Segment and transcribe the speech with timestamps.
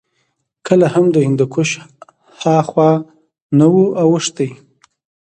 [0.67, 1.69] کله هم د هندوکش
[2.41, 2.91] هاخوا
[3.57, 4.49] نه وو اوښتي